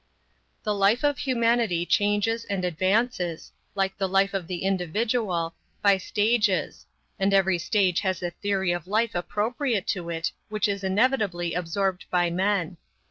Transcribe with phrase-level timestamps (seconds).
[0.63, 6.87] The life of humanity changes and advances, like the life of the individual, by stages,
[7.19, 12.05] and every stage has a theory of life appropriate to it, which is inevitably absorbed
[12.09, 12.77] by men.